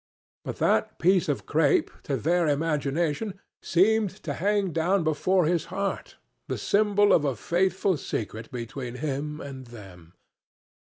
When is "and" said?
9.39-9.67